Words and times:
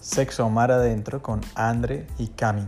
Sexo 0.00 0.48
Mar 0.48 0.72
Adentro 0.72 1.22
con 1.22 1.42
Andre 1.54 2.06
y 2.18 2.28
Cami. 2.28 2.66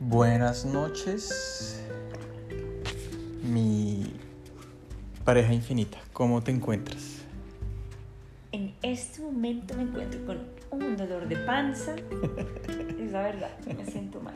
Buenas 0.00 0.64
noches, 0.64 1.82
mi 3.42 4.14
pareja 5.26 5.52
infinita. 5.52 5.98
¿Cómo 6.14 6.42
te 6.42 6.52
encuentras? 6.52 7.18
En 8.50 8.74
este 8.80 9.20
momento 9.20 9.74
me 9.76 9.82
encuentro 9.82 10.24
con 10.24 10.38
dolor 11.08 11.28
de 11.28 11.36
panza. 11.36 11.94
Es 12.98 13.12
la 13.12 13.22
verdad, 13.22 13.50
me 13.66 13.86
siento 13.86 14.20
mal. 14.20 14.34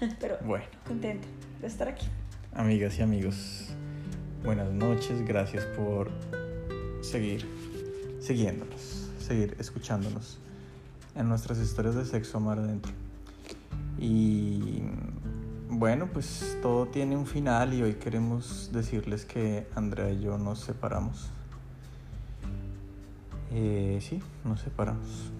Pero 0.20 0.36
Bueno, 0.44 0.64
contenta 0.86 1.26
de 1.60 1.66
estar 1.66 1.88
aquí. 1.88 2.06
amigas 2.54 2.98
y 2.98 3.02
amigos, 3.02 3.68
buenas 4.44 4.70
noches. 4.70 5.24
Gracias 5.26 5.64
por 5.76 6.10
seguir 7.00 7.46
siguiéndonos, 8.20 9.08
seguir 9.18 9.56
escuchándonos 9.58 10.38
en 11.14 11.28
nuestras 11.28 11.58
historias 11.58 11.94
de 11.94 12.04
sexo 12.04 12.38
mar 12.40 12.58
adentro. 12.58 12.92
Y 13.98 14.82
bueno, 15.70 16.08
pues 16.12 16.58
todo 16.62 16.86
tiene 16.86 17.16
un 17.16 17.26
final 17.26 17.72
y 17.74 17.82
hoy 17.82 17.94
queremos 17.94 18.70
decirles 18.72 19.24
que 19.24 19.66
Andrea 19.74 20.10
y 20.10 20.20
yo 20.20 20.36
nos 20.38 20.60
separamos. 20.60 21.30
Eh, 23.50 23.98
sí, 24.02 24.20
nos 24.44 24.60
separamos. 24.60 25.32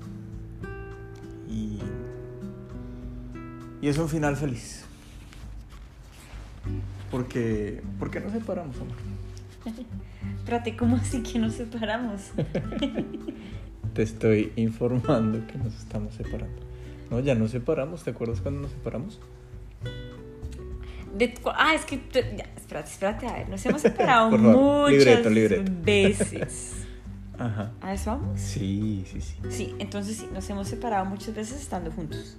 Y 3.80 3.88
es 3.88 3.98
un 3.98 4.08
final 4.08 4.36
feliz. 4.36 4.84
Porque, 7.10 7.82
¿Por 7.98 8.10
qué 8.10 8.20
nos 8.20 8.32
separamos, 8.32 8.76
amor? 8.76 8.96
Espérate, 10.38 10.76
¿cómo 10.76 10.96
así 10.96 11.22
que 11.22 11.38
nos 11.38 11.54
separamos? 11.54 12.30
Te 13.94 14.02
estoy 14.02 14.52
informando 14.56 15.46
que 15.46 15.58
nos 15.58 15.74
estamos 15.74 16.14
separando. 16.14 16.62
No, 17.10 17.20
ya 17.20 17.34
nos 17.34 17.50
separamos. 17.50 18.04
¿Te 18.04 18.10
acuerdas 18.10 18.40
cuando 18.40 18.62
nos 18.62 18.70
separamos? 18.70 19.20
De 21.16 21.34
ah, 21.54 21.74
es 21.74 21.84
que. 21.84 22.02
ya, 22.12 22.44
espérate, 22.56 22.90
espérate, 22.90 23.26
a 23.26 23.32
ver. 23.32 23.48
Nos 23.48 23.64
hemos 23.64 23.80
separado 23.82 24.30
Por 24.30 24.42
favor, 24.42 24.90
muchas 24.90 25.04
libreto, 25.06 25.30
libreto. 25.30 25.72
veces. 25.82 26.74
Ajá. 27.38 27.72
¿A 27.80 27.94
eso 27.94 28.10
vamos? 28.10 28.40
Sí, 28.40 29.04
sí, 29.10 29.20
sí. 29.20 29.34
Sí, 29.48 29.74
entonces 29.78 30.16
sí, 30.16 30.28
nos 30.32 30.48
hemos 30.50 30.68
separado 30.68 31.04
muchas 31.06 31.34
veces 31.34 31.60
estando 31.60 31.90
juntos. 31.90 32.36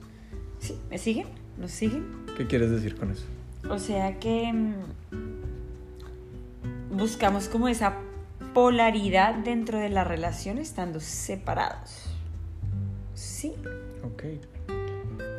¿Sí? 0.60 0.78
¿Me 0.90 0.98
siguen? 0.98 1.28
¿Nos 1.58 1.72
siguen? 1.72 2.06
¿Qué 2.38 2.48
quieres 2.48 2.72
decir 2.72 2.96
con 2.96 3.12
eso? 3.12 3.26
O 3.70 3.80
sea 3.80 4.20
que 4.20 4.52
mm, 4.54 4.76
buscamos 6.98 7.48
como 7.48 7.68
esa 7.68 7.98
polaridad 8.54 9.36
dentro 9.36 9.80
de 9.80 9.90
la 9.90 10.04
relación 10.04 10.58
estando 10.58 11.00
separados. 11.00 12.06
¿Sí? 13.14 13.54
Ok. 14.04 14.24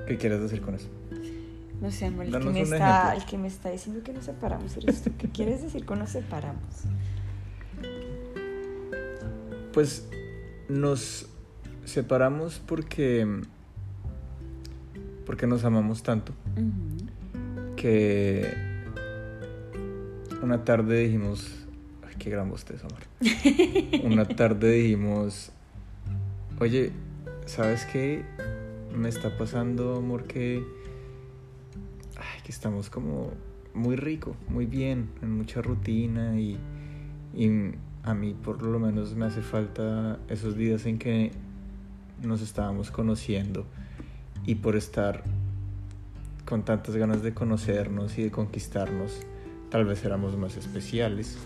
¿Qué 0.07 0.17
quieres 0.19 0.41
decir 0.41 0.61
con 0.61 0.75
eso? 0.75 0.89
No 1.81 1.91
sé, 1.91 2.07
amor, 2.07 2.27
el 2.27 2.39
que, 2.39 2.51
me 2.51 2.61
está, 2.61 3.15
el 3.15 3.25
que 3.25 3.39
me 3.39 3.49
está 3.49 3.71
diciendo 3.71 4.03
que 4.03 4.13
nos 4.13 4.27
separamos 4.27 4.77
eres 4.77 5.03
tú. 5.03 5.13
¿Qué 5.17 5.29
quieres 5.29 5.63
decir 5.63 5.87
con 5.87 5.99
nos 5.99 6.11
separamos? 6.11 6.83
Pues 9.73 10.07
nos 10.69 11.27
separamos 11.85 12.61
porque 12.67 13.45
porque 15.31 15.47
nos 15.47 15.63
amamos 15.63 16.03
tanto 16.03 16.33
que 17.77 18.53
una 20.43 20.65
tarde 20.65 21.05
dijimos, 21.05 21.69
ay, 22.05 22.17
qué 22.19 22.31
gran 22.31 22.51
bostezo, 22.51 22.89
amor. 22.89 23.03
Una 24.05 24.25
tarde 24.27 24.73
dijimos, 24.73 25.53
oye, 26.59 26.91
¿sabes 27.47 27.87
qué? 27.93 28.25
Me 28.93 29.09
está 29.09 29.39
pasando, 29.39 29.99
amor, 29.99 30.25
que, 30.25 30.65
ay, 32.17 32.43
que 32.43 32.51
estamos 32.51 32.91
como 32.91 33.31
muy 33.73 33.95
rico, 33.95 34.35
muy 34.49 34.67
bien, 34.67 35.11
en 35.23 35.37
mucha 35.37 35.63
rutina 35.63 36.41
y, 36.41 36.59
y 37.37 37.71
a 38.03 38.15
mí 38.15 38.35
por 38.35 38.63
lo 38.63 38.81
menos 38.81 39.15
me 39.15 39.27
hace 39.27 39.43
falta 39.43 40.19
esos 40.29 40.57
días 40.57 40.87
en 40.87 40.99
que 40.99 41.31
nos 42.21 42.43
estábamos 42.43 42.91
conociendo 42.91 43.65
y 44.51 44.57
por 44.57 44.75
estar 44.75 45.23
con 46.45 46.65
tantas 46.65 46.97
ganas 46.97 47.23
de 47.23 47.33
conocernos 47.33 48.19
y 48.19 48.25
de 48.25 48.31
conquistarnos, 48.33 49.21
tal 49.71 49.85
vez 49.85 50.05
éramos 50.05 50.37
más 50.37 50.57
especiales 50.57 51.39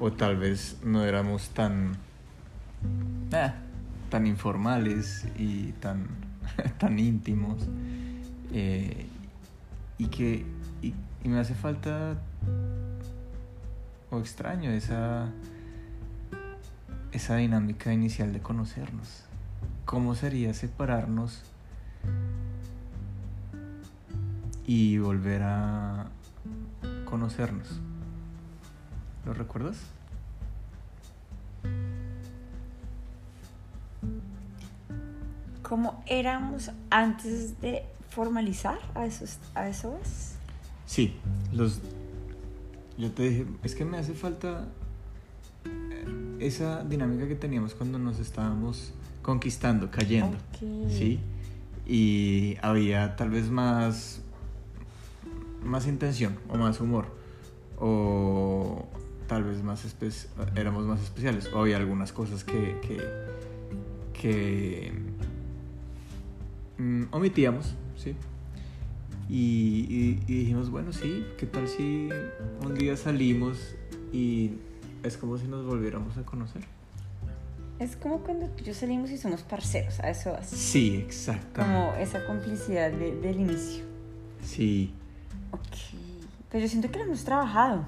o 0.00 0.12
tal 0.12 0.38
vez 0.38 0.78
no 0.82 1.04
éramos 1.04 1.50
tan 1.50 1.98
ah, 3.34 3.52
tan 4.08 4.26
informales 4.26 5.26
y 5.36 5.72
tan 5.72 6.06
tan 6.78 6.98
íntimos 6.98 7.68
eh, 8.54 9.04
y 9.98 10.06
que 10.06 10.46
y, 10.80 10.94
y 11.22 11.28
me 11.28 11.40
hace 11.40 11.54
falta 11.54 12.16
o 14.10 14.20
extraño 14.20 14.70
esa 14.70 15.28
esa 17.12 17.36
dinámica 17.36 17.92
inicial 17.92 18.32
de 18.32 18.40
conocernos. 18.40 19.24
Cómo 19.84 20.14
sería 20.14 20.54
separarnos 20.54 21.42
y 24.68 24.98
volver 24.98 25.42
a 25.42 26.10
conocernos. 27.06 27.80
¿Lo 29.24 29.32
recuerdas? 29.32 29.78
¿Cómo 35.62 36.04
éramos 36.06 36.70
antes 36.90 37.58
de 37.62 37.82
formalizar 38.10 38.78
a 38.94 39.06
esos 39.06 39.38
a 39.54 39.68
eso 39.68 39.98
es? 40.02 40.34
Sí, 40.84 41.16
los 41.52 41.80
yo 42.98 43.10
te 43.12 43.30
dije, 43.30 43.46
es 43.62 43.74
que 43.74 43.86
me 43.86 43.96
hace 43.96 44.12
falta 44.12 44.66
eh, 45.64 46.36
esa 46.40 46.84
dinámica 46.84 47.26
que 47.26 47.36
teníamos 47.36 47.74
cuando 47.74 47.98
nos 47.98 48.18
estábamos 48.18 48.92
conquistando, 49.22 49.90
cayendo. 49.90 50.36
¿sí? 50.90 51.20
Y 51.86 52.56
había 52.60 53.16
tal 53.16 53.30
vez 53.30 53.50
más, 53.50 54.20
más 55.64 55.86
intención 55.86 56.36
o 56.48 56.56
más 56.56 56.80
humor. 56.80 57.06
O 57.78 58.86
tal 59.26 59.44
vez 59.44 59.62
más 59.62 59.84
espe- 59.84 60.28
éramos 60.56 60.84
más 60.86 61.00
especiales. 61.02 61.50
O 61.52 61.60
había 61.60 61.76
algunas 61.76 62.12
cosas 62.12 62.44
que, 62.44 62.76
que, 62.82 62.98
que 64.12 64.92
mm, 66.78 67.04
omitíamos, 67.12 67.74
¿sí? 67.96 68.14
Y, 69.28 69.86
y- 69.88 70.22
y 70.26 70.34
dijimos, 70.40 70.70
bueno, 70.70 70.92
sí, 70.92 71.26
¿qué 71.36 71.46
tal 71.46 71.68
si 71.68 72.08
un 72.64 72.74
día 72.74 72.96
salimos 72.96 73.74
y 74.12 74.52
es 75.02 75.16
como 75.18 75.36
si 75.36 75.46
nos 75.46 75.66
volviéramos 75.66 76.16
a 76.16 76.22
conocer? 76.22 76.62
Es 77.78 77.94
como 77.94 78.18
cuando 78.20 78.46
tú 78.48 78.64
y 78.64 78.66
yo 78.68 78.74
salimos 78.74 79.10
y 79.10 79.18
somos 79.18 79.42
parceros, 79.42 80.00
a 80.00 80.10
eso 80.10 80.32
vas. 80.32 80.48
Sí, 80.48 80.96
exactamente. 81.06 81.76
Como 81.76 81.94
esa 81.94 82.24
complicidad 82.26 82.90
de- 82.90 83.14
del 83.20 83.38
inicio. 83.40 83.84
Sí. 84.42 84.92
Ok. 85.52 85.60
Pero 86.50 86.62
yo 86.62 86.68
siento 86.68 86.90
que 86.90 86.98
lo 86.98 87.04
hemos 87.04 87.24
trabajado. 87.24 87.84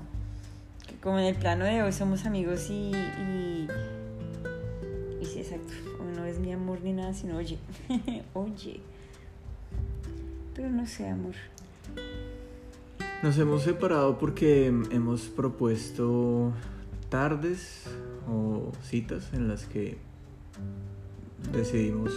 Que 0.86 0.94
como 0.96 1.18
en 1.18 1.26
el 1.26 1.34
plano 1.34 1.64
de 1.64 1.82
hoy 1.82 1.92
somos 1.92 2.26
amigos 2.26 2.68
y. 2.70 2.92
Y, 2.92 3.68
y 5.20 5.24
sí, 5.24 5.40
exacto. 5.40 5.72
No 6.16 6.24
es 6.24 6.38
mi 6.38 6.52
amor 6.52 6.80
ni 6.82 6.92
nada, 6.92 7.14
sino 7.14 7.36
oye. 7.36 7.58
oye. 8.34 8.80
Pero 10.54 10.70
no 10.70 10.86
sé, 10.86 11.08
amor. 11.08 11.34
Nos 13.22 13.38
hemos 13.38 13.62
separado 13.62 14.18
porque 14.18 14.66
hemos 14.66 15.22
propuesto 15.22 16.52
tardes 17.10 17.84
o 18.26 18.72
citas 18.82 19.32
en 19.34 19.48
las 19.48 19.66
que 19.66 19.98
decidimos 21.52 22.12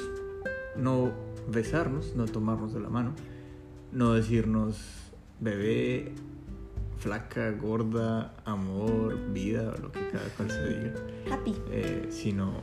no 0.77 1.11
besarnos, 1.49 2.15
no 2.15 2.25
tomarnos 2.25 2.73
de 2.73 2.79
la 2.79 2.89
mano, 2.89 3.13
no 3.91 4.13
decirnos 4.13 4.77
bebé, 5.43 6.11
flaca, 6.99 7.51
gorda, 7.51 8.33
amor, 8.45 9.17
vida 9.33 9.73
o 9.75 9.81
lo 9.81 9.91
que 9.91 10.07
cada 10.09 10.27
cual 10.37 10.49
se 10.51 10.67
diga, 10.67 10.93
Happy. 11.31 11.55
eh, 11.71 12.07
sino 12.09 12.53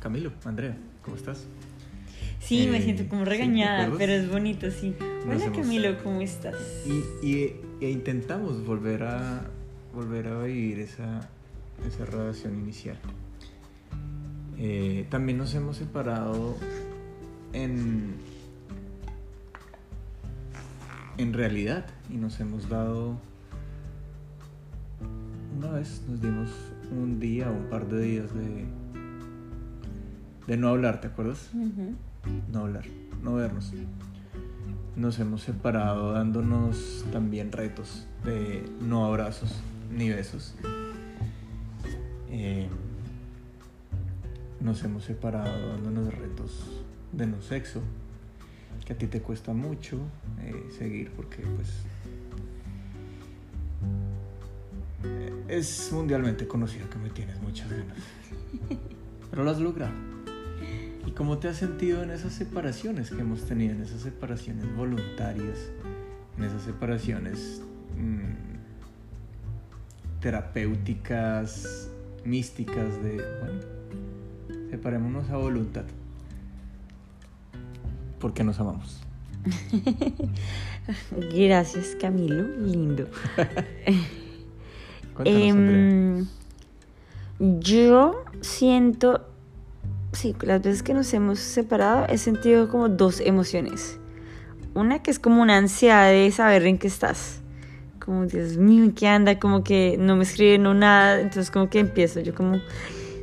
Camilo, 0.00 0.32
Andrea, 0.44 0.76
¿cómo 1.02 1.16
estás? 1.16 1.44
Sí, 2.40 2.66
me 2.70 2.78
Eh, 2.78 2.82
siento 2.82 3.08
como 3.08 3.24
regañada, 3.24 3.90
pero 3.98 4.12
es 4.12 4.30
bonito, 4.30 4.70
sí. 4.70 4.94
Hola 5.24 5.44
hemos- 5.44 5.58
Camilo, 5.58 6.02
¿cómo 6.02 6.20
estás? 6.22 6.54
Y, 6.86 7.26
y- 7.26 7.56
e 7.80 7.90
intentamos 7.90 8.64
volver 8.64 9.02
a 9.02 9.42
volver 9.94 10.28
a 10.28 10.42
vivir 10.44 10.78
esa, 10.80 11.28
esa 11.86 12.04
relación 12.06 12.54
inicial. 12.60 12.98
Eh, 14.56 15.06
también 15.10 15.38
nos 15.38 15.54
hemos 15.54 15.76
separado 15.76 16.56
en, 17.52 18.14
en 21.18 21.32
realidad 21.32 21.86
y 22.08 22.16
nos 22.16 22.40
hemos 22.40 22.68
dado 22.68 23.18
una 25.56 25.72
vez 25.72 26.02
nos 26.08 26.22
dimos 26.22 26.48
un 26.90 27.20
día 27.20 27.50
o 27.50 27.52
un 27.52 27.68
par 27.68 27.86
de 27.88 28.00
días 28.00 28.34
de 28.34 28.66
de 30.48 30.56
no 30.56 30.68
hablar, 30.68 31.02
¿te 31.02 31.08
acuerdas? 31.08 31.50
No 32.50 32.60
hablar, 32.60 32.84
no 33.22 33.34
vernos. 33.34 33.70
Nos 34.96 35.18
hemos 35.18 35.42
separado 35.42 36.12
dándonos 36.12 37.04
también 37.12 37.52
retos 37.52 38.06
de 38.24 38.64
no 38.80 39.04
abrazos 39.04 39.60
ni 39.94 40.08
besos. 40.08 40.54
Eh, 42.30 42.66
nos 44.60 44.82
hemos 44.84 45.04
separado 45.04 45.68
dándonos 45.68 46.14
retos 46.14 46.82
de 47.12 47.26
no 47.26 47.42
sexo, 47.42 47.82
que 48.88 48.94
a 48.94 48.96
ti 48.96 49.06
te 49.06 49.20
cuesta 49.20 49.52
mucho 49.52 49.98
eh, 50.40 50.70
seguir 50.78 51.10
porque 51.10 51.42
pues 51.42 51.68
es 55.46 55.92
mundialmente 55.92 56.48
conocido 56.48 56.88
que 56.88 56.96
me 56.96 57.10
tienes 57.10 57.38
muchas 57.42 57.70
ganas. 57.70 57.98
Pero 59.30 59.44
lo 59.44 59.50
has 59.50 59.60
logrado. 59.60 59.92
¿Y 61.06 61.10
cómo 61.10 61.36
te 61.36 61.48
has 61.48 61.58
sentido 61.58 62.02
en 62.02 62.10
esas 62.10 62.32
separaciones 62.32 63.10
que 63.10 63.20
hemos 63.20 63.44
tenido, 63.44 63.74
en 63.74 63.82
esas 63.82 64.00
separaciones 64.00 64.74
voluntarias, 64.74 65.58
en 66.38 66.44
esas 66.44 66.62
separaciones 66.62 67.60
mmm, 67.94 68.56
terapéuticas, 70.22 71.90
místicas 72.24 73.02
de, 73.02 73.16
bueno, 73.40 73.60
separémonos 74.70 75.28
a 75.28 75.36
voluntad? 75.36 75.84
Porque 78.18 78.44
nos 78.44 78.58
amamos. 78.60 79.00
Gracias, 81.34 81.96
Camilo. 82.00 82.42
Lindo. 82.58 83.08
eh, 85.24 86.24
yo 87.38 88.24
siento, 88.40 89.26
sí, 90.12 90.34
las 90.42 90.62
veces 90.62 90.82
que 90.82 90.94
nos 90.94 91.12
hemos 91.14 91.38
separado 91.38 92.06
he 92.08 92.18
sentido 92.18 92.68
como 92.68 92.88
dos 92.88 93.20
emociones. 93.20 93.98
Una 94.74 95.02
que 95.02 95.10
es 95.10 95.18
como 95.18 95.42
una 95.42 95.56
ansiedad 95.56 96.10
de 96.10 96.30
saber 96.30 96.66
en 96.66 96.78
qué 96.78 96.88
estás. 96.88 97.40
Como, 98.04 98.26
Dios 98.26 98.56
mío, 98.56 98.92
¿qué 98.96 99.06
anda? 99.06 99.38
Como 99.38 99.62
que 99.62 99.96
no 99.98 100.16
me 100.16 100.24
escriben 100.24 100.62
no 100.62 100.74
nada. 100.74 101.20
Entonces 101.20 101.50
como 101.50 101.68
que 101.68 101.78
empiezo 101.78 102.20
yo 102.20 102.34
como, 102.34 102.60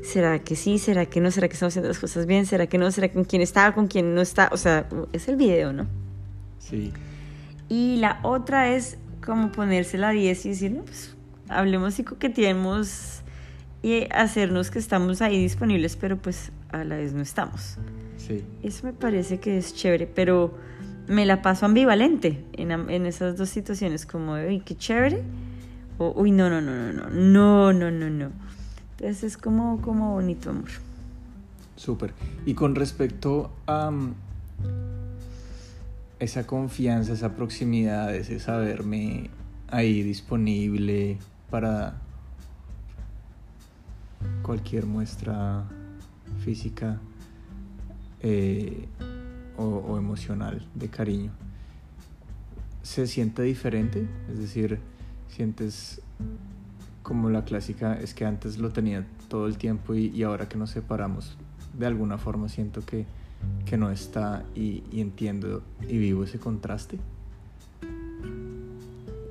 ¿será 0.06 0.40
que 0.40 0.56
sí? 0.56 0.78
¿Será 0.78 1.06
que 1.06 1.20
no? 1.20 1.32
¿Será 1.32 1.48
que 1.48 1.54
estamos 1.54 1.74
haciendo 1.74 1.90
las 1.90 2.00
cosas 2.00 2.26
bien? 2.26 2.46
¿Será 2.46 2.68
que 2.68 2.78
no? 2.78 2.90
¿Será 2.92 3.12
con 3.12 3.26
quién 3.26 3.42
está? 3.42 3.74
¿Con 3.74 3.88
quién 3.88 4.16
no 4.16 4.22
está? 4.22 4.50
O 4.52 4.58
sea, 4.58 4.88
es 5.12 5.28
el 5.28 5.36
video, 5.36 5.74
¿no? 5.74 5.88
Sí. 6.60 6.94
Y 7.70 7.98
la 7.98 8.20
otra 8.24 8.70
es 8.70 8.98
como 9.26 9.52
ponerse 9.52 9.98
la 9.98 10.12
10 10.12 10.46
y 10.46 10.50
decir, 10.50 10.72
no, 10.72 10.84
pues 10.84 11.16
hablemos 11.50 12.00
y 12.00 12.04
coqueteemos 12.04 13.22
y 13.82 14.08
hacernos 14.12 14.72
que 14.72 14.80
estamos 14.80 15.22
ahí 15.22 15.40
disponibles, 15.40 15.96
pero 15.96 16.18
pues 16.18 16.52
a 16.72 16.84
la 16.84 16.98
vez 16.98 17.14
no 17.14 17.22
estamos. 17.22 17.78
Sí. 18.18 18.44
Eso 18.64 18.88
me 18.88 18.94
parece 18.94 19.40
que 19.40 19.58
es 19.58 19.74
chévere, 19.74 20.08
pero 20.08 20.58
me 21.08 21.26
la 21.26 21.42
paso 21.42 21.66
ambivalente 21.66 22.44
en, 22.54 22.72
en 22.72 23.06
esas 23.06 23.38
dos 23.38 23.50
situaciones, 23.50 24.06
como, 24.06 24.34
uy, 24.34 24.62
qué 24.66 24.76
chévere, 24.76 25.22
o, 25.98 26.14
uy, 26.16 26.32
no, 26.32 26.50
no, 26.50 26.62
no, 26.62 26.74
no, 26.74 27.10
no, 27.10 27.74
no, 27.74 27.74
no, 27.74 27.92
no, 27.92 28.10
no. 28.10 28.32
Entonces 29.06 29.34
es 29.34 29.38
como, 29.38 29.80
como 29.82 30.14
bonito 30.14 30.50
amor. 30.50 30.72
Súper. 31.76 32.12
Y 32.48 32.56
con 32.56 32.74
respecto 32.74 33.52
a 33.68 33.90
um, 33.90 34.16
esa 36.18 36.48
confianza, 36.48 37.14
esa 37.14 37.36
proximidad, 37.36 38.16
ese 38.16 38.40
saberme 38.40 39.30
ahí 39.68 40.02
disponible 40.02 41.20
para 41.52 42.02
cualquier 44.42 44.88
muestra 44.88 45.66
física 46.44 47.00
eh, 48.22 48.88
o, 49.56 50.00
emocional 50.00 50.68
de 50.74 50.90
cariño, 50.90 51.32
¿se 52.82 53.06
siente 53.06 53.44
diferente? 53.44 54.08
Es 54.32 54.40
decir, 54.40 54.80
sientes 55.28 56.02
como 57.06 57.30
la 57.30 57.46
clásica, 57.46 58.00
es 58.02 58.16
que 58.16 58.26
antes 58.26 58.58
lo 58.58 58.72
tenía 58.72 59.06
todo 59.30 59.46
el 59.46 59.60
tiempo 59.60 59.94
y, 59.94 60.24
ahora 60.24 60.50
que 60.50 60.58
nos 60.58 60.72
separamos, 60.72 61.38
de 61.78 61.86
alguna 61.86 62.18
forma 62.18 62.50
siento 62.50 62.84
que, 62.84 63.06
que 63.68 63.78
no 63.78 63.92
está 63.92 64.44
y, 64.56 64.84
y 64.92 65.02
entiendo 65.02 65.62
y 65.88 66.00
vivo 66.00 66.24
ese 66.24 66.40
contraste. 66.40 66.98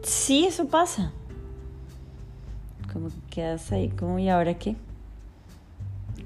Sí, 0.04 0.46
eso 0.46 0.68
pasa. 0.68 1.10
Como 2.92 3.08
que 3.08 3.16
quedas 3.28 3.72
ahí, 3.72 3.88
como, 3.88 4.20
¿y 4.20 4.28
ahora 4.28 4.54
qué? 4.54 4.76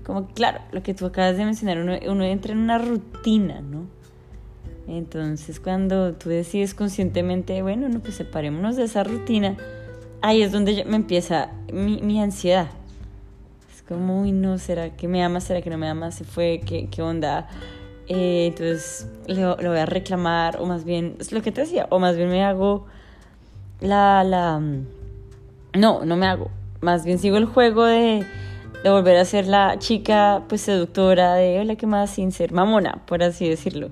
Como, 0.05 0.27
claro, 0.27 0.61
lo 0.73 0.83
que 0.83 0.93
tú 0.93 1.07
acabas 1.07 1.39
de 1.39 1.47
mencionar, 1.47 1.79
uno, 1.79 1.95
uno 2.09 2.25
entra 2.25 2.53
en 2.53 2.59
una 2.59 2.77
rutina, 2.77 3.63
¿no? 3.63 3.87
Entonces, 4.87 5.61
cuando 5.61 6.13
tú 6.13 6.29
decides 6.29 6.75
conscientemente, 6.75 7.63
bueno, 7.63 7.89
no, 7.89 8.01
pues 8.01 8.17
separémonos 8.17 8.77
de 8.77 8.85
esa 8.85 9.03
rutina, 9.03 9.57
ahí 10.23 10.43
es 10.43 10.53
donde 10.53 10.85
me 10.85 10.97
empieza 10.97 11.51
mi, 11.73 12.01
mi, 12.01 12.21
ansiedad. 12.21 12.69
Es 13.75 13.83
como, 13.83 14.23
uy, 14.23 14.33
no, 14.33 14.59
¿será 14.59 14.97
que 14.97 15.09
me 15.09 15.23
ama? 15.23 15.41
¿Será 15.41 15.63
que 15.63 15.71
no 15.71 15.79
me 15.79 15.89
ama? 15.89 16.11
¿Se 16.11 16.25
fue? 16.25 16.61
¿Qué, 16.65 16.89
qué 16.91 17.03
onda? 17.03 17.49
Eh, 18.09 18.47
entonces, 18.47 19.09
lo, 19.27 19.57
lo, 19.57 19.71
voy 19.71 19.79
a 19.79 19.87
reclamar, 19.87 20.61
o 20.61 20.67
más 20.67 20.85
bien, 20.85 21.17
es 21.21 21.33
lo 21.33 21.43
que 21.43 21.53
te 21.53 21.63
decía, 21.63 21.87
o 21.91 21.99
más 21.99 22.17
bien 22.17 22.31
me 22.31 22.43
hago 22.43 22.87
la, 23.81 24.25
la... 24.25 24.61
No, 25.75 26.05
no 26.05 26.17
me 26.17 26.27
hago. 26.27 26.51
Más 26.81 27.05
bien 27.05 27.19
sigo 27.19 27.37
el 27.37 27.45
juego 27.45 27.85
de, 27.85 28.25
de 28.83 28.91
volver 28.91 29.17
a 29.17 29.25
ser 29.25 29.47
la 29.47 29.79
chica, 29.79 30.43
pues, 30.49 30.63
seductora, 30.63 31.35
de, 31.35 31.61
hola, 31.61 31.77
¿qué 31.77 31.87
más? 31.87 32.11
Sin 32.11 32.33
ser 32.33 32.53
mamona, 32.53 33.03
por 33.07 33.23
así 33.23 33.49
decirlo. 33.49 33.91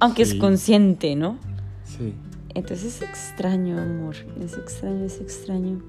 Aunque 0.00 0.24
sí. 0.24 0.34
es 0.34 0.40
consciente, 0.40 1.14
¿no? 1.14 1.36
Sí. 1.84 2.14
Entonces 2.54 2.96
es 2.96 3.02
extraño, 3.02 3.80
amor, 3.80 4.16
es 4.42 4.54
extraño, 4.54 5.04
es 5.04 5.20
extraño. 5.20 5.82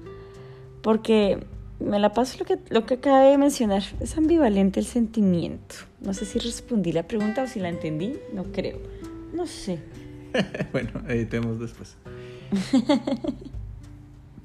Porque 0.82 1.38
me 1.80 1.98
la 1.98 2.12
paso 2.12 2.38
lo 2.38 2.44
que, 2.44 2.58
lo 2.68 2.86
que 2.86 2.94
acabé 2.94 3.30
de 3.30 3.38
mencionar, 3.38 3.82
es 4.00 4.16
ambivalente 4.16 4.80
el 4.80 4.86
sentimiento. 4.86 5.76
No 6.00 6.14
sé 6.14 6.26
si 6.26 6.38
respondí 6.38 6.92
la 6.92 7.04
pregunta 7.04 7.42
o 7.42 7.46
si 7.46 7.58
la 7.60 7.68
entendí, 7.68 8.14
no 8.34 8.44
creo. 8.44 8.78
No 9.34 9.46
sé. 9.46 9.78
bueno, 10.72 10.90
editemos 11.08 11.58
después. 11.58 11.96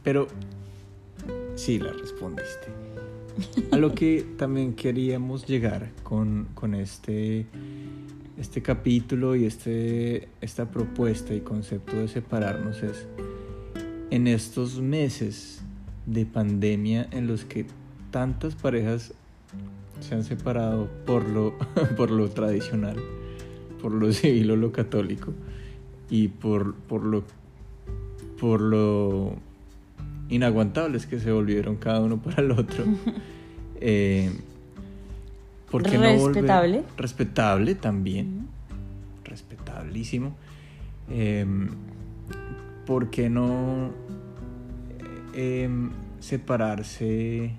Pero 0.04 0.28
sí, 1.56 1.80
la 1.80 1.92
respondiste. 1.92 2.68
A 3.72 3.78
lo 3.78 3.94
que 3.94 4.26
también 4.38 4.74
queríamos 4.76 5.46
llegar 5.46 5.92
con, 6.04 6.48
con 6.54 6.74
este 6.74 7.48
este 8.38 8.62
capítulo 8.62 9.36
y 9.36 9.46
este, 9.46 10.28
esta 10.42 10.70
propuesta 10.70 11.34
y 11.34 11.42
concepto 11.42 11.96
de 11.96 12.08
separarnos 12.08 12.84
es 12.84 13.08
en 14.12 14.28
estos 14.28 14.82
meses 14.82 15.62
de 16.06 16.26
pandemia 16.26 17.08
en 17.12 17.28
los 17.28 17.46
que 17.46 17.66
tantas 18.12 18.56
parejas 18.56 19.14
se 20.00 20.16
han 20.16 20.24
separado 20.24 20.90
por 21.06 21.28
lo, 21.28 21.58
por 21.98 22.12
lo 22.12 22.30
tradicional, 22.30 22.98
por 23.82 23.94
lo 23.94 24.12
civil 24.12 24.52
o 24.52 24.56
lo 24.56 24.72
católico 24.72 25.34
y 26.10 26.28
por, 26.28 26.76
por, 26.76 27.04
lo, 27.04 27.24
por 28.40 28.62
lo 28.62 29.36
inaguantables 30.30 31.06
que 31.06 31.20
se 31.20 31.32
volvieron 31.32 31.78
cada 31.78 32.02
uno 32.02 32.22
para 32.22 32.42
el 32.42 32.52
otro. 32.52 32.86
Eh, 33.82 34.32
¿Por 35.70 35.84
qué 35.84 35.98
respetable. 35.98 36.78
No 36.80 36.98
respetable 36.98 37.76
también. 37.76 38.28
Uh 38.28 38.42
-huh. 38.42 39.30
Respetablísimo. 39.30 40.36
Eh, 41.10 41.46
¿Por 42.86 43.10
qué 43.10 43.30
no 43.30 43.92
eh, 45.34 45.70
separarse 46.20 47.52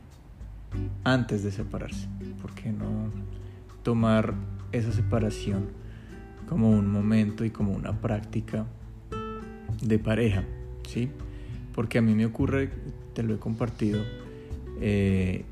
antes 1.04 1.42
de 1.42 1.50
separarse? 1.50 2.08
¿Por 2.40 2.54
qué 2.54 2.70
no 2.70 3.10
tomar 3.82 4.34
esa 4.72 4.92
separación 4.92 5.66
como 6.48 6.70
un 6.70 6.88
momento 6.88 7.44
y 7.44 7.50
como 7.50 7.72
una 7.72 8.00
práctica 8.00 8.66
de 9.82 9.98
pareja? 9.98 10.44
¿Sí? 10.86 11.10
Porque 11.74 11.98
a 11.98 12.02
mí 12.02 12.14
me 12.14 12.24
ocurre, 12.24 12.70
te 13.14 13.22
lo 13.22 13.34
he 13.34 13.38
compartido, 13.38 14.02
eh, 14.80 15.44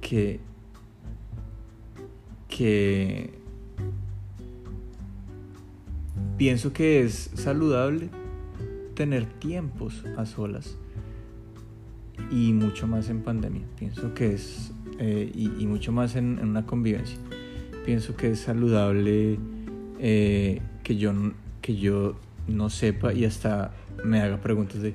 que 0.00 0.40
que 2.56 3.30
pienso 6.36 6.72
que 6.72 7.02
es 7.02 7.30
saludable 7.34 8.10
tener 8.94 9.24
tiempos 9.24 10.04
a 10.16 10.26
solas 10.26 10.76
y 12.30 12.52
mucho 12.52 12.86
más 12.86 13.08
en 13.08 13.22
pandemia. 13.22 13.62
Pienso 13.78 14.12
que 14.14 14.34
es, 14.34 14.72
eh, 14.98 15.30
y, 15.34 15.66
mucho 15.66 15.92
más 15.92 16.14
en, 16.16 16.38
una 16.40 16.66
convivencia. 16.66 17.18
Pienso 17.86 18.16
que 18.16 18.32
es 18.32 18.40
saludable 18.40 19.38
eh, 19.98 20.60
que, 20.82 20.96
yo, 20.96 21.12
que 21.62 21.76
yo 21.76 22.16
no 22.48 22.70
sepa 22.70 23.12
y 23.12 23.24
hasta 23.24 23.72
me 24.04 24.20
haga 24.20 24.40
preguntas 24.40 24.82
de 24.82 24.94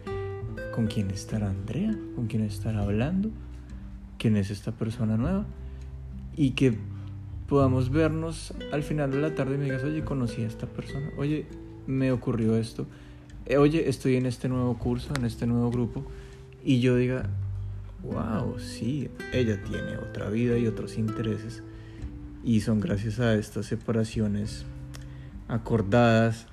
¿con 0.76 0.88
quién 0.88 1.10
estará 1.12 1.50
Andrea? 1.50 1.98
¿Con 2.16 2.28
quién 2.28 2.44
estará 2.44 2.82
hablando? 2.82 3.32
¿Quién 4.20 4.38
es 4.38 4.52
esta 4.52 4.72
persona 4.72 5.18
nueva? 5.18 5.46
Y 6.36 6.52
que 6.52 6.78
podamos 7.48 7.89
vernos 7.89 8.54
al 8.72 8.84
final 8.84 9.12
de 9.12 9.22
la 9.22 9.36
tarde 9.36 9.56
y 9.56 9.58
me 9.58 9.66
digas, 9.66 9.84
oye, 9.84 10.04
conocí 10.04 10.44
a 10.44 10.48
esta 10.48 10.68
persona, 10.68 11.10
oye, 11.18 11.46
me 11.86 12.12
ocurrió 12.12 12.58
esto, 12.58 12.86
Eh, 13.50 13.56
oye, 13.56 13.88
estoy 13.88 14.18
en 14.18 14.25
este 14.25 14.50
nuevo 14.50 14.77
curso, 14.77 15.13
en 15.16 15.24
este 15.24 15.48
nuevo 15.48 15.72
grupo, 15.72 16.04
y 16.66 16.82
yo 16.82 16.98
diga, 16.98 17.30
wow, 18.04 18.60
sí, 18.60 19.10
ella 19.32 19.63
tiene 19.63 19.96
otra 19.96 20.30
vida 20.30 20.58
y 20.58 20.68
otros 20.68 20.98
intereses, 20.98 21.63
y 22.44 22.60
son 22.60 22.82
gracias 22.82 23.22
a 23.22 23.36
estas 23.36 23.68
separaciones 23.68 24.66
acordadas, 25.48 26.48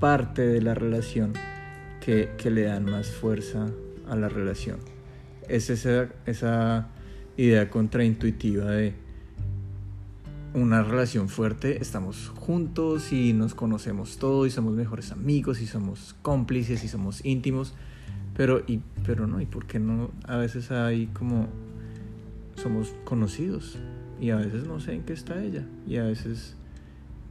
parte 0.00 0.42
de 0.42 0.60
la 0.60 0.74
relación, 0.74 1.32
que, 2.04 2.30
que 2.36 2.50
le 2.50 2.62
dan 2.62 2.86
más 2.86 3.06
fuerza 3.06 3.68
a 4.08 4.16
la 4.16 4.28
relación. 4.28 4.78
Es 5.48 5.70
esa, 5.70 6.08
esa 6.26 6.88
idea 7.36 7.70
contraintuitiva 7.70 8.64
de 8.64 8.94
una 10.54 10.82
relación 10.82 11.28
fuerte, 11.28 11.80
estamos 11.80 12.32
juntos 12.36 13.12
y 13.12 13.32
nos 13.32 13.54
conocemos 13.54 14.18
todos 14.18 14.46
y 14.46 14.50
somos 14.50 14.74
mejores 14.74 15.12
amigos 15.12 15.60
y 15.62 15.66
somos 15.66 16.14
cómplices 16.22 16.84
y 16.84 16.88
somos 16.88 17.24
íntimos, 17.24 17.74
pero, 18.36 18.62
y, 18.66 18.80
pero 19.06 19.26
no, 19.26 19.40
¿y 19.40 19.46
por 19.46 19.66
qué 19.66 19.78
no? 19.78 20.10
A 20.26 20.36
veces 20.36 20.70
hay 20.70 21.06
como, 21.06 21.48
somos 22.56 22.94
conocidos 23.04 23.78
y 24.20 24.30
a 24.30 24.36
veces 24.36 24.66
no 24.66 24.78
sé 24.80 24.92
en 24.94 25.02
qué 25.02 25.14
está 25.14 25.42
ella 25.42 25.66
y 25.86 25.96
a 25.96 26.04
veces 26.04 26.54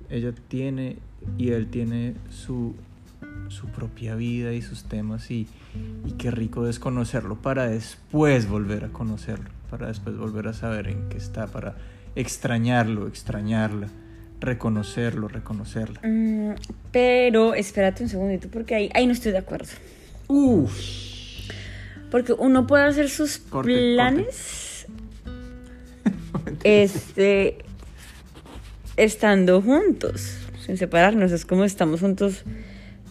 ella 0.10 0.34
tiene 0.48 0.98
y 1.38 1.50
él 1.50 1.68
tiene 1.68 2.16
su, 2.30 2.75
su 3.50 3.68
propia 3.68 4.16
vida 4.16 4.54
y 4.54 4.63
sus 4.63 4.86
temas 4.86 5.30
y, 5.30 5.48
y 6.06 6.13
qué 6.13 6.32
rico 6.32 6.68
es 6.68 6.80
conocerlo 6.80 7.36
para 7.36 7.68
después 7.68 8.50
volver 8.50 8.86
a 8.86 8.90
conocerlo, 8.90 9.50
para 9.70 9.88
después 9.88 10.18
volver 10.18 10.48
a 10.48 10.54
saber 10.54 10.88
en 10.88 11.08
qué 11.10 11.18
está, 11.18 11.46
para 11.46 11.75
extrañarlo, 12.15 13.08
extrañarla, 13.08 13.88
reconocerlo, 14.39 15.27
reconocerla. 15.27 16.01
Mm, 16.03 16.56
pero 16.91 17.53
espérate 17.53 18.03
un 18.03 18.10
segundito 18.10 18.50
porque 18.50 18.75
ahí, 18.75 18.89
ahí 18.94 19.06
no 19.08 19.13
estoy 19.13 19.32
de 19.32 19.38
acuerdo. 19.38 19.70
Uf. 20.27 20.72
Porque 22.10 22.34
uno 22.34 22.68
puede 22.68 22.84
hacer 22.84 23.10
sus 23.10 23.38
Corte, 23.38 23.72
planes 23.72 24.86
este 26.63 27.60
estando 28.98 29.62
juntos, 29.62 30.38
sin 30.65 30.77
separarnos. 30.77 31.32
Es 31.32 31.46
como 31.46 31.63
estamos 31.63 32.01
juntos. 32.01 32.44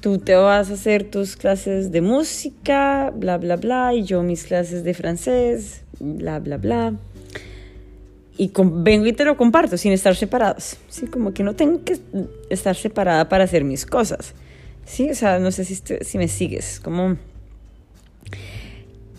Tú 0.00 0.18
te 0.18 0.34
vas 0.34 0.70
a 0.70 0.74
hacer 0.74 1.04
tus 1.04 1.36
clases 1.36 1.92
de 1.92 2.00
música, 2.00 3.12
bla, 3.14 3.36
bla, 3.36 3.56
bla, 3.56 3.92
y 3.92 4.02
yo 4.02 4.22
mis 4.22 4.44
clases 4.44 4.82
de 4.82 4.94
francés, 4.94 5.82
bla, 5.98 6.38
bla, 6.38 6.56
bla. 6.56 6.94
Y 8.42 8.48
con- 8.48 8.84
vengo 8.84 9.04
y 9.06 9.12
te 9.12 9.26
lo 9.26 9.36
comparto 9.36 9.76
sin 9.76 9.92
estar 9.92 10.16
separados. 10.16 10.78
Sí, 10.88 11.06
como 11.08 11.34
que 11.34 11.42
no 11.42 11.54
tengo 11.54 11.84
que 11.84 11.98
estar 12.48 12.74
separada 12.74 13.28
para 13.28 13.44
hacer 13.44 13.64
mis 13.64 13.84
cosas. 13.84 14.32
Sí, 14.86 15.10
o 15.10 15.14
sea, 15.14 15.38
no 15.38 15.52
sé 15.52 15.66
si, 15.66 15.74
estoy- 15.74 15.98
si 16.00 16.16
me 16.16 16.26
sigues. 16.26 16.80
Como 16.80 17.18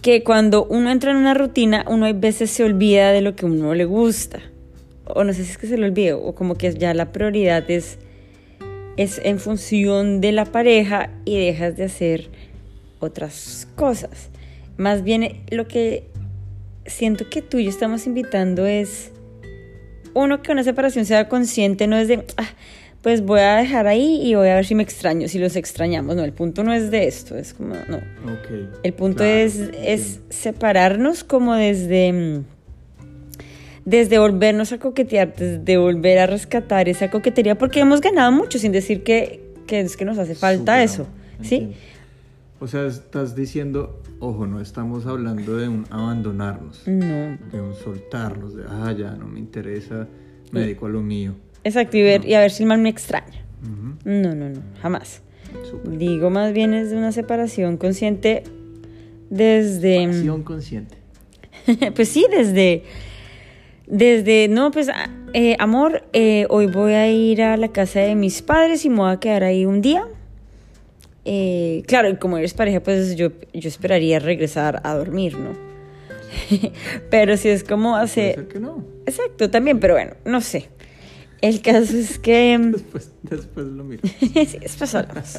que 0.01 0.23
cuando 0.23 0.65
uno 0.65 0.89
entra 0.89 1.11
en 1.11 1.17
una 1.17 1.35
rutina, 1.35 1.85
uno 1.87 2.07
a 2.07 2.13
veces 2.13 2.49
se 2.49 2.63
olvida 2.63 3.11
de 3.11 3.21
lo 3.21 3.35
que 3.35 3.45
a 3.45 3.49
uno 3.49 3.75
le 3.75 3.85
gusta. 3.85 4.39
O 5.05 5.23
no 5.23 5.33
sé 5.33 5.43
si 5.45 5.51
es 5.51 5.57
que 5.59 5.67
se 5.67 5.77
le 5.77 5.85
olvide, 5.85 6.13
o 6.13 6.33
como 6.33 6.55
que 6.55 6.73
ya 6.73 6.95
la 6.95 7.11
prioridad 7.11 7.69
es, 7.69 7.99
es 8.97 9.21
en 9.23 9.37
función 9.39 10.19
de 10.19 10.31
la 10.31 10.45
pareja 10.45 11.11
y 11.25 11.37
dejas 11.37 11.77
de 11.77 11.83
hacer 11.83 12.29
otras 12.99 13.67
cosas. 13.75 14.29
Más 14.77 15.03
bien 15.03 15.43
lo 15.51 15.67
que 15.67 16.05
siento 16.85 17.29
que 17.29 17.41
tú 17.41 17.57
y 17.57 17.65
yo 17.65 17.69
estamos 17.69 18.07
invitando 18.07 18.65
es, 18.65 19.11
uno, 20.13 20.41
que 20.41 20.51
una 20.51 20.63
separación 20.63 21.05
sea 21.05 21.29
consciente, 21.29 21.87
no 21.87 21.97
es 21.97 22.07
de, 22.07 22.25
"Ah, 22.37 22.49
pues 23.01 23.21
voy 23.21 23.39
a 23.39 23.55
dejar 23.57 23.87
ahí 23.87 24.21
y 24.23 24.35
voy 24.35 24.47
a 24.49 24.55
ver 24.55 24.65
si 24.65 24.75
me 24.75 24.83
extraño, 24.83 25.27
si 25.27 25.39
los 25.39 25.55
extrañamos. 25.55 26.15
No, 26.15 26.23
el 26.23 26.33
punto 26.33 26.63
no 26.63 26.71
es 26.73 26.91
de 26.91 27.07
esto, 27.07 27.35
es 27.37 27.53
como, 27.53 27.73
no. 27.87 27.99
El 28.83 28.93
punto 28.93 29.23
Claro, 29.23 29.33
es, 29.33 30.19
separarnos 30.29 31.23
como 31.23 31.55
desde, 31.55 32.13
mm, 32.13 32.45
desde 33.85 34.19
volvernos 34.19 34.71
a 34.71 34.77
coquetear, 34.77 35.33
desde 35.35 35.77
volver 35.77 36.19
a 36.19 36.27
rescatar 36.27 36.87
esa 36.89 37.09
coquetería, 37.09 37.57
porque 37.57 37.79
hemos 37.79 38.01
ganado 38.01 38.31
mucho 38.31 38.59
sin 38.59 38.71
decir 38.71 39.01
que, 39.03 39.41
que 39.65 39.79
es 39.79 39.97
que 39.97 40.05
nos 40.05 40.17
hace 40.19 40.35
falta 40.35 40.83
eso. 40.83 41.07
¿Sí? 41.41 41.55
entiendo. 41.55 41.90
O 42.63 42.67
sea, 42.67 42.85
estás 42.85 43.35
diciendo, 43.35 44.01
ojo, 44.19 44.45
no 44.45 44.61
estamos 44.61 45.07
hablando 45.07 45.57
de 45.57 45.67
un 45.67 45.85
abandonarnos, 45.89 46.87
No. 46.87 47.37
de 47.51 47.59
un 47.59 47.73
soltarnos, 47.73 48.55
de, 48.55 48.63
ah, 48.69 48.93
ya 48.95 49.11
no 49.15 49.27
me 49.27 49.39
interesa, 49.39 50.07
me 50.51 50.59
dedico 50.61 50.85
a 50.85 50.89
lo 50.89 51.01
mío. 51.01 51.33
Exacto, 51.63 51.97
y, 51.97 52.03
ver, 52.03 52.23
y 52.25 52.35
a 52.35 52.39
ver 52.39 52.51
si 52.51 52.61
el 52.63 52.69
mal 52.69 52.79
me 52.79 52.89
extraña. 52.89 53.43
No, 54.05 54.35
no, 54.35 54.49
no, 54.49 54.61
jamás. 54.81 55.21
Digo 55.85 56.29
más 56.29 56.53
bien 56.53 56.73
es 56.73 56.91
de 56.91 56.97
una 56.97 57.11
separación 57.11 57.77
consciente 57.77 58.43
desde... 59.29 60.05
mm, 60.05 60.09
Acción 60.11 60.43
consciente. 60.43 60.97
pues 61.95 62.09
sí, 62.09 62.25
desde, 62.29 62.83
desde, 63.87 64.47
no, 64.49 64.69
pues, 64.71 64.89
a- 64.89 65.09
eh, 65.33 65.55
amor, 65.59 66.03
eh, 66.13 66.45
hoy 66.49 66.67
voy 66.67 66.93
a 66.93 67.09
ir 67.11 67.41
a 67.41 67.57
la 67.57 67.69
casa 67.69 68.01
de 68.01 68.15
mis 68.15 68.41
padres 68.43 68.85
y 68.85 68.89
me 68.89 68.97
voy 68.97 69.11
a 69.11 69.19
quedar 69.19 69.43
ahí 69.43 69.65
un 69.65 69.81
día. 69.81 70.03
Eh, 71.25 71.83
claro, 71.87 72.09
y 72.09 72.15
como 72.15 72.37
eres 72.37 72.53
pareja, 72.53 72.79
pues 72.81 73.15
yo, 73.15 73.29
yo 73.53 73.67
esperaría 73.67 74.19
regresar 74.19 74.81
a 74.83 74.95
dormir, 74.95 75.37
¿no? 75.37 75.51
pero 77.09 77.37
si 77.37 77.49
es 77.49 77.63
como 77.63 77.91
Puede 77.91 78.03
hace... 78.03 78.33
ser 78.33 78.47
que 78.47 78.59
no. 78.59 78.83
Exacto, 79.05 79.49
también, 79.49 79.79
pero 79.79 79.95
bueno, 79.95 80.13
no 80.25 80.41
sé. 80.41 80.69
El 81.41 81.61
caso 81.61 81.97
es 81.97 82.19
que... 82.19 82.57
Después, 82.71 83.11
después 83.23 83.65
lo 83.65 83.83
miro. 83.83 84.01
sí, 84.19 84.57
después 84.59 84.93
hablamos. 84.95 85.37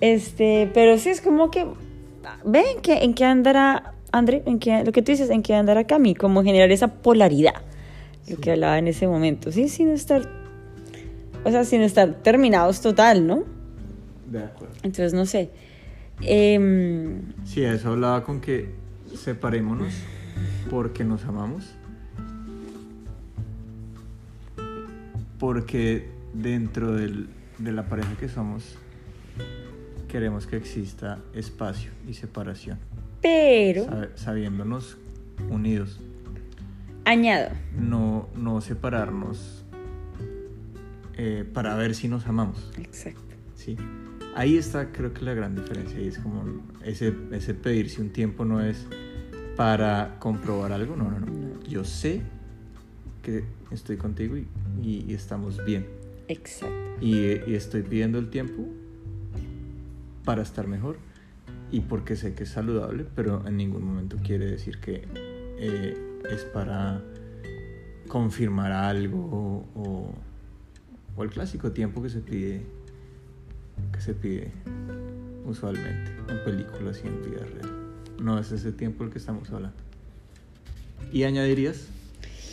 Este, 0.00 0.70
pero 0.74 0.98
sí 0.98 1.10
es 1.10 1.20
como 1.20 1.50
que 1.50 1.66
ven 2.44 2.80
que 2.82 3.04
en 3.04 3.14
qué 3.14 3.24
andará 3.24 3.94
André, 4.12 4.42
en 4.44 4.58
qué, 4.58 4.84
lo 4.84 4.92
que 4.92 5.00
tú 5.00 5.10
dices, 5.10 5.30
en 5.30 5.42
qué 5.42 5.54
andará 5.54 5.84
Cami, 5.84 6.14
como 6.14 6.42
generar 6.42 6.70
esa 6.70 6.88
polaridad, 6.88 7.54
lo 8.28 8.36
que 8.36 8.52
hablaba 8.52 8.78
en 8.78 8.88
ese 8.88 9.08
momento, 9.08 9.50
sí, 9.50 9.68
sin 9.68 9.88
estar, 9.88 10.28
o 11.44 11.50
sea, 11.50 11.64
sin 11.64 11.80
estar 11.80 12.12
terminados 12.22 12.82
total, 12.82 13.26
¿no? 13.26 13.44
De 14.32 14.42
acuerdo. 14.44 14.74
Entonces, 14.82 15.12
no 15.14 15.26
sé. 15.26 15.50
Em, 16.22 17.22
Sí, 17.44 17.62
eso 17.64 17.90
hablaba 17.90 18.22
con 18.24 18.40
que 18.40 18.70
separémonos 19.14 19.92
porque 20.70 21.04
nos 21.04 21.24
amamos. 21.24 21.74
Porque 25.38 26.08
dentro 26.32 26.92
del- 26.92 27.28
de 27.58 27.72
la 27.72 27.86
pareja 27.88 28.14
que 28.18 28.28
somos 28.28 28.76
queremos 30.08 30.46
que 30.46 30.56
exista 30.56 31.18
espacio 31.34 31.90
y 32.06 32.14
separación, 32.14 32.78
pero, 33.22 33.86
sabiéndonos 34.14 34.98
unidos, 35.50 36.00
añado, 37.06 37.50
no, 37.78 38.28
no 38.36 38.60
separarnos 38.60 39.64
eh, 41.16 41.44
para 41.52 41.74
ver 41.76 41.94
si 41.94 42.08
nos 42.08 42.26
amamos. 42.26 42.70
exacto. 42.78 43.20
Sí. 43.54 43.76
Ahí 44.34 44.56
está 44.56 44.92
creo 44.92 45.12
que 45.12 45.22
la 45.24 45.34
gran 45.34 45.54
diferencia 45.54 46.00
y 46.00 46.08
es 46.08 46.18
como 46.18 46.44
ese, 46.84 47.14
ese 47.32 47.54
pedirse 47.54 48.00
un 48.00 48.10
tiempo 48.10 48.44
no 48.44 48.60
es 48.62 48.86
para 49.56 50.16
comprobar 50.18 50.72
algo, 50.72 50.96
no, 50.96 51.10
no, 51.10 51.20
no. 51.20 51.26
No. 51.26 51.62
Yo 51.68 51.84
sé 51.84 52.22
que 53.22 53.44
estoy 53.70 53.96
contigo 53.98 54.36
y, 54.36 54.46
y- 54.82 55.04
y 55.08 55.14
estamos 55.14 55.62
bien. 55.64 55.86
Exacto. 56.28 56.74
Y, 57.00 57.16
y 57.46 57.54
estoy 57.54 57.82
pidiendo 57.82 58.18
el 58.18 58.30
tiempo 58.30 58.66
para 60.24 60.42
estar 60.42 60.66
mejor 60.66 60.96
y 61.70 61.80
porque 61.80 62.16
sé 62.16 62.34
que 62.34 62.44
es 62.44 62.50
saludable, 62.50 63.04
pero 63.14 63.46
en 63.46 63.56
ningún 63.56 63.84
momento 63.84 64.16
quiere 64.24 64.46
decir 64.46 64.78
que 64.78 65.02
eh, 65.58 65.96
es 66.30 66.44
para 66.44 67.02
confirmar 68.08 68.72
algo 68.72 69.18
o, 69.18 69.80
o- 69.80 70.14
o 71.16 71.22
el 71.22 71.30
clásico 71.30 71.72
tiempo 71.72 72.02
que 72.02 72.08
se 72.08 72.20
pide 72.20 72.62
se 74.02 74.14
pide 74.14 74.50
usualmente 75.46 76.10
en 76.28 76.42
películas 76.44 77.00
y 77.04 77.06
en 77.06 77.22
vida 77.22 77.44
real. 77.44 77.70
No 78.20 78.38
es 78.38 78.50
ese 78.50 78.72
tiempo 78.72 79.04
el 79.04 79.10
que 79.10 79.18
estamos 79.18 79.48
hablando. 79.50 79.76
¿Y 81.12 81.22
añadirías? 81.22 81.86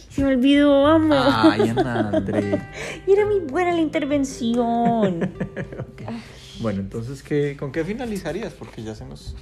Se 0.09 0.23
me 0.23 0.33
olvidó, 0.33 0.85
amo. 0.85 1.15
Ay, 1.15 1.69
Ana 1.69 2.09
André. 2.13 2.61
Era 3.07 3.25
muy 3.25 3.39
buena 3.39 3.73
la 3.73 3.81
intervención. 3.81 5.31
Bueno, 6.61 6.81
entonces, 6.81 7.23
¿qué, 7.23 7.55
¿con 7.57 7.71
qué 7.71 7.85
finalizarías? 7.85 8.51
Porque 8.51 8.83
ya 8.83 8.93
se 8.93 9.05
nos, 9.05 9.33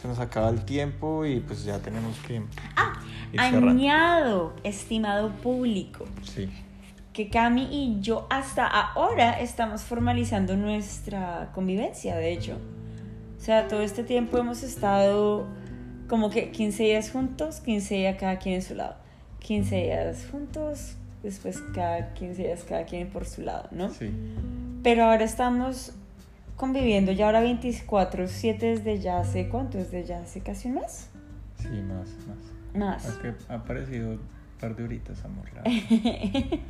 se 0.00 0.06
nos 0.06 0.20
acaba 0.20 0.50
el 0.50 0.64
tiempo 0.64 1.26
y 1.26 1.40
pues 1.40 1.64
ya 1.64 1.80
tenemos 1.80 2.16
que 2.28 2.34
ir 2.34 2.42
cerrando. 3.32 3.70
Añado, 3.70 4.54
estimado 4.62 5.32
público. 5.32 6.04
Sí. 6.22 6.48
Que 7.14 7.30
Cami 7.30 7.68
y 7.70 8.00
yo 8.00 8.26
hasta 8.28 8.66
ahora 8.66 9.40
estamos 9.40 9.82
formalizando 9.82 10.56
nuestra 10.56 11.52
convivencia, 11.54 12.16
de 12.16 12.32
hecho. 12.32 12.58
O 13.38 13.40
sea, 13.40 13.68
todo 13.68 13.82
este 13.82 14.02
tiempo 14.02 14.36
hemos 14.36 14.64
estado 14.64 15.46
como 16.08 16.28
que 16.28 16.50
15 16.50 16.82
días 16.82 17.10
juntos, 17.10 17.60
15 17.60 17.94
días 17.94 18.16
cada 18.18 18.38
quien 18.38 18.56
en 18.56 18.62
su 18.62 18.74
lado. 18.74 18.96
15 19.38 19.76
días 19.76 20.26
juntos, 20.28 20.96
después 21.22 21.62
cada 21.72 22.14
15 22.14 22.42
días 22.42 22.64
cada 22.64 22.84
quien 22.84 23.08
por 23.08 23.26
su 23.26 23.42
lado, 23.42 23.68
¿no? 23.70 23.90
Sí. 23.90 24.10
Pero 24.82 25.04
ahora 25.04 25.24
estamos 25.24 25.92
conviviendo 26.56 27.12
ya 27.12 27.26
ahora 27.26 27.42
24, 27.42 28.26
7 28.26 28.66
desde 28.66 28.98
ya 28.98 29.20
hace, 29.20 29.48
¿cuánto? 29.48 29.78
Desde 29.78 30.04
ya 30.04 30.18
hace 30.20 30.40
casi 30.40 30.66
un 30.66 30.74
mes. 30.74 31.10
Sí, 31.58 31.68
más, 31.68 32.08
más. 32.26 32.74
Más. 32.74 33.04
Es 33.06 33.14
que 33.18 33.34
ha 33.48 33.54
aparecido 33.54 34.10
un 34.10 34.33
par 34.64 34.76
de 34.76 34.84
horitas, 34.84 35.24
amor. 35.24 35.44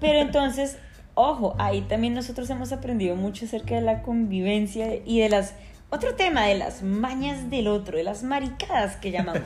Pero 0.00 0.18
entonces, 0.20 0.76
ojo, 1.14 1.54
ahí 1.58 1.82
también 1.82 2.14
nosotros 2.14 2.50
hemos 2.50 2.72
aprendido 2.72 3.14
mucho 3.14 3.44
acerca 3.44 3.76
de 3.76 3.82
la 3.82 4.02
convivencia 4.02 4.96
y 5.04 5.20
de 5.20 5.28
las... 5.28 5.54
Otro 5.90 6.16
tema 6.16 6.44
de 6.44 6.58
las 6.58 6.82
mañas 6.82 7.48
del 7.48 7.66
otro, 7.68 7.96
de 7.96 8.04
las 8.04 8.22
maricadas 8.22 8.96
que 8.96 9.10
llamamos. 9.10 9.44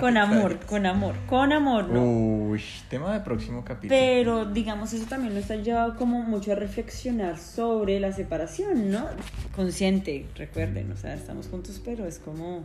Con 0.00 0.16
amor, 0.16 0.58
con 0.66 0.84
amor, 0.84 1.14
con 1.28 1.52
amor, 1.52 1.88
¿no? 1.90 2.02
Uy, 2.02 2.60
tema 2.88 3.12
de 3.12 3.20
próximo 3.20 3.64
capítulo. 3.64 3.90
Pero 3.90 4.46
digamos, 4.46 4.92
eso 4.92 5.06
también 5.06 5.32
nos 5.32 5.48
ha 5.48 5.56
llevado 5.56 5.94
como 5.96 6.22
mucho 6.22 6.50
a 6.52 6.54
reflexionar 6.56 7.38
sobre 7.38 8.00
la 8.00 8.10
separación, 8.10 8.90
¿no? 8.90 9.06
Consciente, 9.54 10.26
recuerden, 10.34 10.90
o 10.90 10.96
sea, 10.96 11.14
estamos 11.14 11.46
juntos, 11.46 11.80
pero 11.84 12.04
es 12.04 12.18
como 12.18 12.64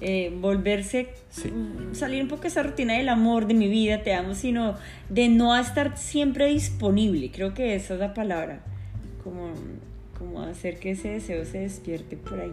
eh, 0.00 0.34
volverse, 0.40 1.14
Sí. 1.30 1.52
salir 1.92 2.22
un 2.22 2.28
poco 2.28 2.42
de 2.42 2.48
esa 2.48 2.62
rutina 2.62 2.94
del 2.94 3.08
amor, 3.08 3.46
de 3.46 3.54
mi 3.54 3.68
vida, 3.68 4.02
te 4.02 4.14
amo, 4.14 4.34
sino 4.34 4.76
de 5.08 5.28
no 5.28 5.56
estar 5.56 5.96
siempre 5.98 6.46
disponible, 6.46 7.30
creo 7.30 7.54
que 7.54 7.74
esa 7.74 7.94
es 7.94 8.00
la 8.00 8.14
palabra, 8.14 8.60
como, 9.22 9.52
como 10.18 10.42
hacer 10.42 10.78
que 10.78 10.92
ese 10.92 11.08
deseo 11.08 11.44
se 11.44 11.58
despierte 11.58 12.16
por 12.16 12.40
ahí. 12.40 12.52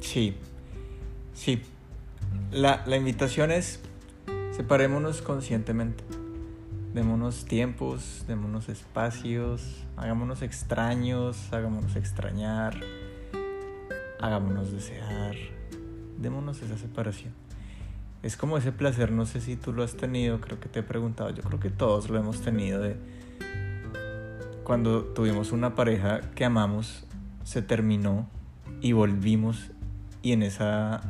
Sí, 0.00 0.34
sí. 1.34 1.60
La, 2.52 2.82
la 2.86 2.96
invitación 2.96 3.50
es 3.50 3.80
separémonos 4.52 5.22
conscientemente. 5.22 6.04
Démonos 6.94 7.44
tiempos, 7.44 8.24
démonos 8.26 8.68
espacios, 8.70 9.84
hagámonos 9.96 10.42
extraños, 10.42 11.52
hagámonos 11.52 11.94
extrañar, 11.96 12.74
hagámonos 14.20 14.72
desear, 14.72 15.36
démonos 16.18 16.60
esa 16.62 16.76
separación. 16.76 17.32
Es 18.22 18.36
como 18.36 18.58
ese 18.58 18.72
placer, 18.72 19.12
no 19.12 19.26
sé 19.26 19.40
si 19.40 19.56
tú 19.56 19.72
lo 19.72 19.82
has 19.82 19.94
tenido, 19.96 20.40
creo 20.40 20.58
que 20.58 20.68
te 20.68 20.80
he 20.80 20.82
preguntado, 20.82 21.30
yo 21.30 21.42
creo 21.42 21.60
que 21.60 21.70
todos 21.70 22.10
lo 22.10 22.18
hemos 22.18 22.40
tenido 22.40 22.80
de 22.80 22.96
cuando 24.64 25.04
tuvimos 25.04 25.52
una 25.52 25.74
pareja 25.74 26.20
que 26.34 26.44
amamos, 26.44 27.06
se 27.44 27.62
terminó 27.62 28.28
y 28.80 28.92
volvimos 28.92 29.70
y 30.20 30.32
en 30.32 30.42
esa 30.42 31.00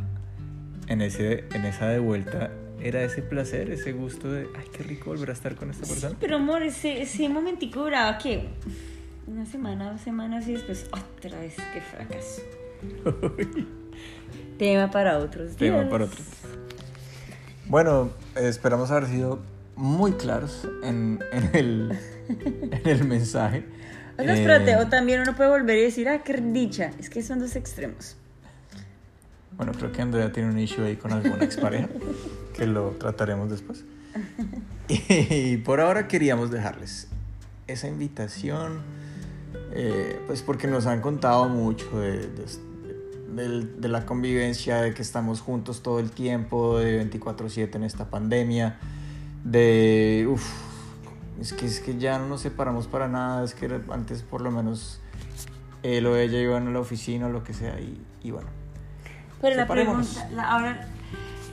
en 0.86 1.02
ese 1.02 1.44
en 1.52 1.64
esa 1.64 1.88
de 1.88 1.98
vuelta 1.98 2.50
era 2.80 3.02
ese 3.02 3.22
placer, 3.22 3.70
ese 3.70 3.92
gusto 3.92 4.30
de 4.30 4.46
ay 4.56 4.66
qué 4.72 4.84
rico 4.84 5.10
volver 5.10 5.30
a 5.30 5.32
estar 5.32 5.56
con 5.56 5.70
esta 5.70 5.86
persona. 5.86 6.16
Pero 6.20 6.36
amor, 6.36 6.62
ese, 6.62 7.02
ese 7.02 7.28
momentico 7.28 7.82
duraba 7.82 8.18
que 8.18 8.48
una 9.26 9.44
semana, 9.44 9.90
dos 9.90 10.00
semanas 10.00 10.46
y 10.46 10.52
después 10.52 10.88
otra 10.92 11.40
vez, 11.40 11.56
qué 11.72 11.80
fracaso. 11.80 12.42
Tema 14.59 14.90
para 14.90 15.19
otros 15.19 15.57
días. 15.57 15.59
Tema 15.59 15.88
para 15.88 16.05
otros. 16.05 16.26
Bueno, 17.67 18.11
esperamos 18.37 18.90
haber 18.90 19.07
sido 19.09 19.40
muy 19.76 20.12
claros 20.12 20.67
en, 20.83 21.21
en 21.32 21.50
el, 21.54 21.99
en 22.73 22.89
el 22.89 23.04
mensaje. 23.04 23.65
O 24.19 24.23
sea, 24.23 24.34
espérate, 24.34 24.73
Eh, 24.73 24.76
o 24.76 24.89
también 24.89 25.21
uno 25.21 25.37
puede 25.37 25.50
volver 25.50 25.78
y 25.78 25.82
decir, 25.82 26.08
ah, 26.08 26.23
qué 26.25 26.34
dicha. 26.34 26.91
Es 26.99 27.08
que 27.08 27.23
son 27.23 27.39
dos 27.39 27.54
extremos. 27.56 28.17
Bueno, 29.56 29.73
creo 29.73 29.93
que 29.93 30.02
Andrea 30.02 30.32
tiene 30.32 30.50
un 30.50 30.58
issue 30.58 30.84
ahí 30.84 30.97
con 30.97 31.13
alguna 31.13 31.45
expareja, 31.45 31.89
que 32.56 32.67
lo 32.67 32.91
trataremos 32.93 33.50
después. 33.50 33.84
Y 34.89 35.58
por 35.58 35.80
ahora 35.80 36.08
queríamos 36.08 36.50
dejarles 36.50 37.08
esa 37.67 37.87
invitación, 37.89 38.80
eh, 39.73 40.19
pues 40.26 40.43
porque 40.43 40.67
nos 40.67 40.87
han 40.87 41.00
contado 41.00 41.49
mucho 41.49 42.00
de, 42.00 42.26
de- 42.28 42.68
del- 43.34 43.80
de 43.80 43.88
la 43.88 44.06
convivencia, 44.06 44.80
de 44.82 44.95
que 44.95 45.02
estamos 45.02 45.41
juntos 45.41 45.82
todo 45.82 46.00
el 46.00 46.10
tiempo, 46.10 46.78
de 46.78 46.97
24/7 47.04 47.76
en 47.76 47.84
esta 47.84 48.10
pandemia, 48.10 48.78
de, 49.45 50.26
uff, 50.28 50.45
es 51.41 51.52
que, 51.52 51.67
es 51.67 51.80
que 51.80 51.99
ya 51.99 52.19
no 52.19 52.28
nos 52.28 52.41
separamos 52.41 52.86
para 52.86 53.08
nada, 53.08 53.45
es 53.45 53.54
que 53.54 53.80
antes 53.91 54.23
por 54.23 54.41
lo 54.41 54.50
menos 54.50 55.00
él 55.82 56.06
o 56.06 56.17
ella 56.17 56.41
iban 56.41 56.67
a 56.67 56.71
la 56.71 56.80
oficina 56.80 57.26
o 57.26 57.30
lo 57.30 57.45
que 57.45 57.54
sea, 57.54 57.78
y, 57.80 58.00
y 58.23 58.30
bueno. 58.30 58.49
Pero 59.41 59.56
la 59.56 59.67
pregunta, 59.69 60.28
la- 60.32 60.50
ahora, 60.50 60.88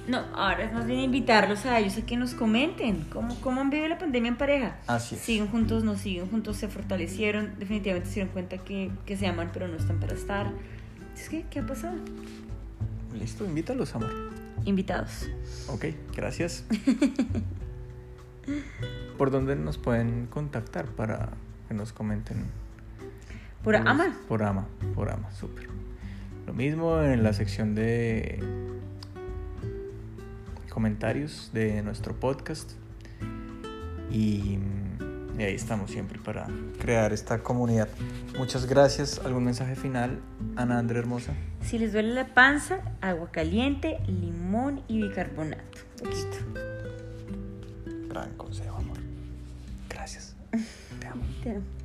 no, 0.08 0.20
ahora 0.36 0.64
es 0.64 0.74
más 0.74 0.88
bien 0.88 1.00
invitarlos 1.00 1.66
a 1.68 1.80
ellos 1.80 1.98
a 1.98 2.02
que 2.06 2.18
nos 2.18 2.34
comenten 2.34 3.06
cómo, 3.12 3.36
cómo 3.42 3.62
han 3.62 3.70
vivido 3.70 3.88
la 3.90 4.00
pandemia 4.00 4.30
en 4.30 4.38
pareja. 4.38 4.78
Así 4.88 5.16
es. 5.16 5.22
Siguen 5.22 5.48
juntos, 5.48 5.84
no 5.84 5.96
siguen 5.96 6.28
juntos, 6.30 6.58
se 6.58 6.68
fortalecieron, 6.68 7.54
definitivamente 7.60 8.08
se 8.10 8.16
dieron 8.16 8.32
cuenta 8.34 8.58
que, 8.58 8.92
que 9.06 9.16
se 9.18 9.28
aman, 9.28 9.52
pero 9.54 9.68
no 9.68 9.76
están 9.78 10.00
para 10.00 10.14
estar. 10.16 10.52
Es 11.16 11.30
que, 11.30 11.46
¿qué 11.50 11.60
ha 11.60 11.66
pasado? 11.66 11.98
Listo, 13.18 13.46
invítalos, 13.46 13.96
amor. 13.96 14.12
Invitados. 14.66 15.30
Ok, 15.70 15.86
gracias. 16.16 16.66
¿Por 19.18 19.32
dónde 19.32 19.56
nos 19.56 19.78
pueden 19.78 20.28
contactar 20.28 20.88
para 20.88 21.30
que 21.68 21.74
nos 21.74 21.94
comenten? 21.94 22.46
Por 23.64 23.76
ama. 23.76 24.16
Por 24.28 24.44
ama, 24.44 24.68
por 24.94 25.10
ama, 25.10 25.32
súper. 25.32 25.70
Lo 26.46 26.54
mismo 26.54 27.02
en 27.02 27.24
la 27.24 27.34
sección 27.34 27.74
de 27.74 28.44
comentarios 30.70 31.50
de 31.54 31.82
nuestro 31.82 32.20
podcast. 32.20 32.74
Y, 34.12 34.60
y 35.38 35.44
ahí 35.44 35.56
estamos 35.56 35.92
siempre 35.92 36.20
para 36.20 36.48
crear 36.80 37.14
esta 37.14 37.40
comunidad. 37.40 37.90
Muchas 38.38 38.66
gracias. 38.66 39.20
¿Algún 39.26 39.44
mensaje 39.44 39.76
final, 39.76 40.20
Ana 40.56 40.80
Andrea 40.80 41.00
Hermosa? 41.00 41.34
Si 41.62 41.78
les 41.78 41.94
duele 41.94 42.14
la 42.14 42.34
panza, 42.34 42.80
agua 43.02 43.32
caliente, 43.32 44.00
limón 44.08 44.82
y 44.88 45.02
bicarbonato. 45.02 45.80
Poquito. 45.98 46.38
Gran 48.10 48.32
consejo, 48.38 48.78
amor. 48.78 48.98
Gracias. 49.90 50.36
Te 51.00 51.08
amo. 51.08 51.24
Te 51.44 51.52
amo. 51.52 51.85